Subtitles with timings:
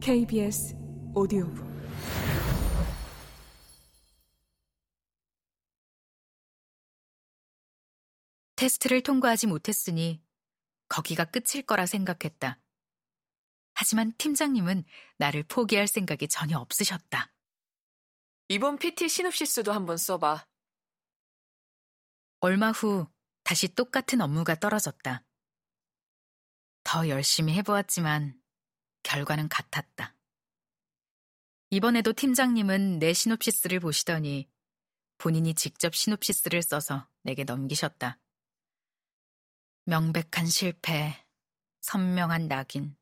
[0.00, 0.74] KBS
[1.14, 1.66] 오디오북
[8.56, 10.22] 테스트를 통과하지 못했으니
[10.88, 12.58] 거기가 끝일 거라 생각했다.
[13.74, 14.84] 하지만 팀장님은
[15.18, 17.32] 나를 포기할 생각이 전혀 없으셨다.
[18.48, 20.46] 이번 PT 시놉시스도 한번 써봐.
[22.40, 23.06] 얼마 후
[23.42, 25.24] 다시 똑같은 업무가 떨어졌다.
[26.84, 28.40] 더 열심히 해보았지만
[29.06, 30.16] 결과는 같았다.
[31.70, 34.50] 이번에도 팀장님은 내 시놉시스를 보시더니
[35.16, 38.18] 본인이 직접 시놉시스를 써서 내게 넘기셨다.
[39.84, 41.24] 명백한 실패,
[41.82, 42.96] 선명한 낙인.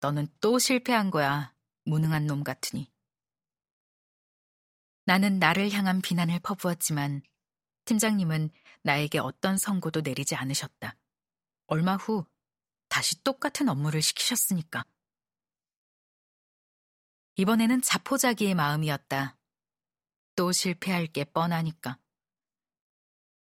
[0.00, 1.54] 너는 또 실패한 거야,
[1.84, 2.90] 무능한 놈 같으니.
[5.04, 7.22] 나는 나를 향한 비난을 퍼부었지만
[7.84, 8.50] 팀장님은
[8.82, 10.96] 나에게 어떤 선고도 내리지 않으셨다.
[11.68, 12.26] 얼마 후
[12.98, 14.84] 다시 똑같은 업무를 시키셨으니까.
[17.36, 19.38] 이번에는 자포자기의 마음이었다.
[20.34, 22.00] 또 실패할 게 뻔하니까.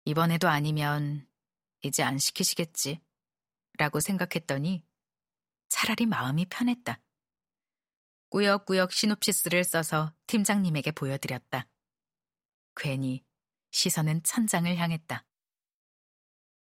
[0.03, 1.25] 이번에도 아니면
[1.83, 2.99] 이제 안 시키시겠지.
[3.77, 4.83] 라고 생각했더니
[5.69, 6.99] 차라리 마음이 편했다.
[8.31, 11.65] 꾸역꾸역 시놉시스를 써서 팀장님에게 보여드렸다.
[12.75, 13.23] 괜히
[13.71, 15.25] 시선은 천장을 향했다.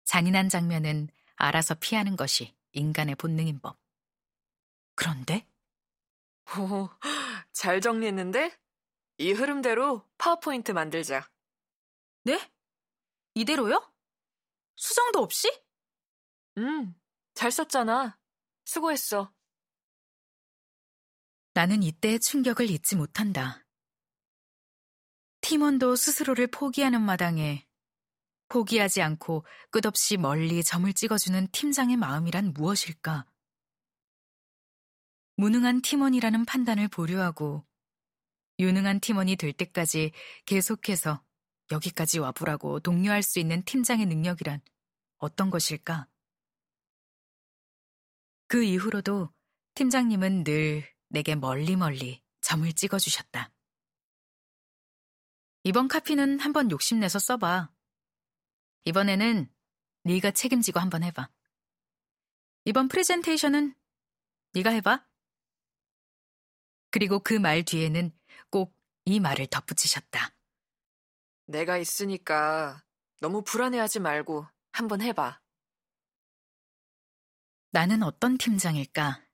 [0.05, 3.77] 잔인한 장면은 알아서 피하는 것이 인간의 본능인 법.
[4.95, 5.47] 그런데?
[6.57, 6.89] 오,
[7.53, 8.57] 잘 정리했는데?
[9.17, 11.29] 이 흐름대로 파워포인트 만들자.
[12.23, 12.39] 네?
[13.33, 13.93] 이대로요?
[14.75, 15.51] 수정도 없이?
[16.57, 16.95] 음,
[17.33, 18.17] 잘 썼잖아.
[18.65, 19.33] 수고했어.
[21.53, 23.65] 나는 이때의 충격을 잊지 못한다.
[25.41, 27.68] 팀원도 스스로를 포기하는 마당에
[28.49, 33.25] 포기하지 않고 끝없이 멀리 점을 찍어주는 팀장의 마음이란 무엇일까?
[35.35, 37.65] 무능한 팀원이라는 판단을 보류하고
[38.59, 40.11] 유능한 팀원이 될 때까지
[40.45, 41.23] 계속해서
[41.71, 44.61] 여기까지 와보라고 독려할 수 있는 팀장의 능력이란
[45.19, 46.07] 어떤 것일까?
[48.47, 49.31] 그 이후로도
[49.75, 53.51] 팀장님은 늘 내게 멀리 멀리 점을 찍어주셨다.
[55.63, 57.69] 이번 카피는 한번 욕심내서 써봐.
[58.85, 59.51] 이번에는
[60.03, 61.29] 네가 책임지고 한번 해봐.
[62.65, 63.75] 이번 프레젠테이션은
[64.53, 65.05] 네가 해봐.
[66.91, 68.11] 그리고 그 말 뒤에는
[68.49, 70.35] 꼭 이 말을 덧붙이셨다.
[71.45, 72.83] 내가 있으니까
[73.21, 75.41] 너무 불안해하지 말고 한번 해봐.
[77.71, 79.25] 나는 어떤 팀장일까?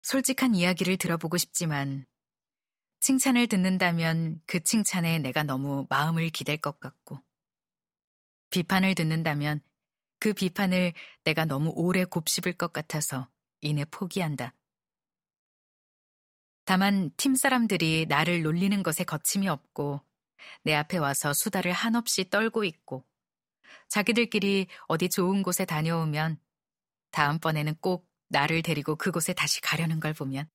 [0.00, 2.06] 솔직한 이야기를 들어보고 싶지만
[3.00, 7.20] 칭찬을 듣는다면 그 칭찬에 내가 너무 마음을 기댈 것 같고
[8.52, 9.60] 비판을 듣는다면
[10.20, 10.92] 그 비판을
[11.24, 13.28] 내가 너무 오래 곱씹을 것 같아서
[13.60, 14.54] 이내 포기한다.
[16.64, 20.00] 다만 팀 사람들이 나를 놀리는 것에 거침이 없고
[20.62, 23.04] 내 앞에 와서 수다를 한없이 떨고 있고
[23.88, 26.38] 자기들끼리 어디 좋은 곳에 다녀오면
[27.10, 30.48] 다음번에는 꼭 나를 데리고 그곳에 다시 가려는 걸 보면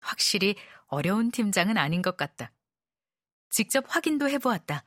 [0.00, 2.52] 확실히 어려운 팀장은 아닌 것 같다.
[3.50, 4.86] 직접 확인도 해보았다.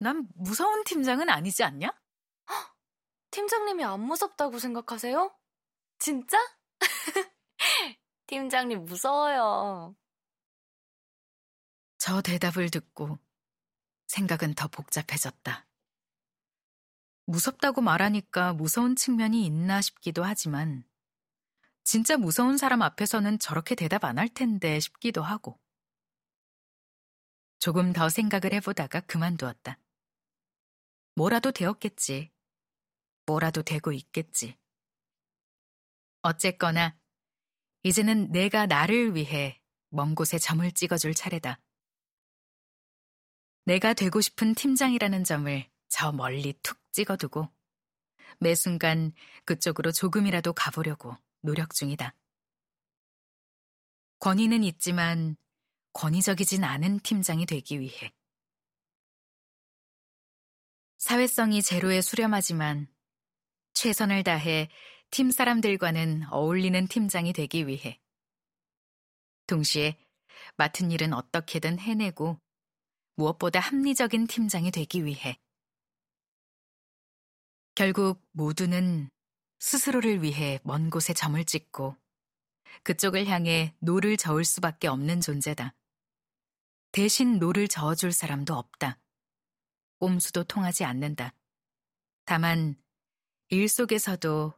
[0.00, 1.88] 난 무서운 팀장은 아니지 않냐?
[1.88, 1.96] 헉,
[3.32, 5.36] 팀장님이 안 무섭다고 생각하세요?
[5.98, 6.38] 진짜?
[8.26, 9.96] 팀장님 무서워요.
[11.98, 13.18] 저 대답을 듣고
[14.08, 15.66] 생각은 더 복잡해졌다.
[17.26, 20.84] 무섭다고 말하니까 무서운 측면이 있나 싶기도 하지만
[21.84, 25.60] 진짜 무서운 사람 앞에서는 저렇게 대답 안 할 텐데 싶기도 하고.
[27.58, 29.79] 조금 더 생각을 해보다가 그만두었다.
[31.20, 32.32] 뭐라도 되었겠지.
[33.26, 34.56] 뭐라도 되고 있겠지.
[36.22, 36.98] 어쨌거나,
[37.82, 39.60] 이제는 내가 나를 위해
[39.90, 41.60] 먼 곳에 점을 찍어줄 차례다.
[43.66, 47.52] 내가 되고 싶은 팀장이라는 점을 저 멀리 툭 찍어두고
[48.38, 49.12] 매 순간
[49.44, 52.14] 그쪽으로 조금이라도 가보려고 노력 중이다.
[54.20, 55.36] 권위는 있지만
[55.92, 58.10] 권위적이진 않은 팀장이 되기 위해.
[61.00, 62.86] 사회성이 제로에 수렴하지만
[63.72, 64.68] 최선을 다해
[65.10, 67.98] 팀 사람들과는 어울리는 팀장이 되기 위해.
[69.46, 69.96] 동시에
[70.56, 72.38] 맡은 일은 어떻게든 해내고
[73.16, 75.40] 무엇보다 합리적인 팀장이 되기 위해.
[77.74, 79.08] 결국 모두는
[79.58, 81.96] 스스로를 위해 먼 곳에 점을 찍고
[82.82, 85.74] 그쪽을 향해 노를 저을 수밖에 없는 존재다.
[86.92, 88.98] 대신 노를 저어줄 사람도 없다.
[90.00, 91.34] 꼼수도 통하지 않는다.
[92.24, 92.74] 다만
[93.50, 94.54] 일 속에서도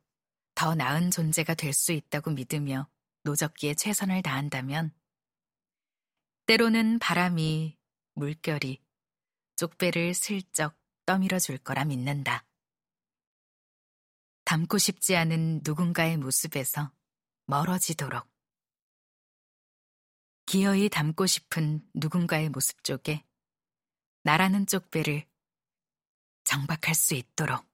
[0.54, 2.88] 더 나은 존재가 될 수 있다고 믿으며
[3.24, 4.94] 노적기에 최선을 다한다면
[6.46, 7.76] 때로는 바람이,
[8.14, 8.82] 물결이
[9.56, 12.44] 쪽배를 슬쩍 떠밀어 줄 거라 믿는다.
[14.44, 16.92] 닮고 싶지 않은 누군가의 모습에서
[17.46, 18.28] 멀어지도록.
[20.46, 23.24] 기어이 닮고 싶은 누군가의 모습 쪽에
[24.24, 25.31] 나라는 쪽배를
[26.44, 27.71] 정박할 수 있도록.